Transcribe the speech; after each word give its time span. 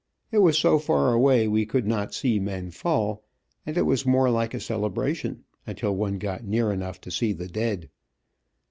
It 0.31 0.39
was 0.39 0.57
so 0.57 0.79
far 0.79 1.13
away 1.13 1.47
we 1.47 1.63
could 1.63 1.85
not 1.85 2.11
see 2.11 2.39
men 2.39 2.71
fall, 2.71 3.23
and 3.67 3.77
it 3.77 3.83
was 3.83 4.03
more 4.03 4.31
like 4.31 4.55
a 4.55 4.59
celebration, 4.59 5.43
until 5.67 5.95
one 5.95 6.17
got 6.17 6.43
near 6.43 6.71
enough 6.71 6.99
to 7.01 7.11
see 7.11 7.33
the 7.33 7.47
dead. 7.47 7.87